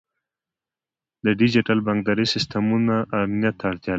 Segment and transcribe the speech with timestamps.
[1.25, 3.89] د ډیجیټل بانکدارۍ سیستمونه امنیت ته اړتیا لري.